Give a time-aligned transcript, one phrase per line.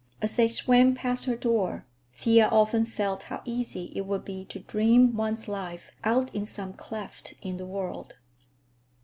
[0.19, 4.57] As they swam past her door, Thea often felt how easy it would be to
[4.57, 8.15] dream one's life out in some cleft in the world.